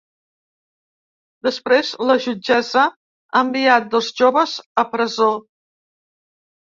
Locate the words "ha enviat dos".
2.87-4.13